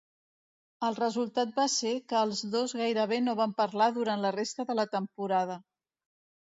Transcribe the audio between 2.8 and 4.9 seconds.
gairebé no van parlar durant la resta de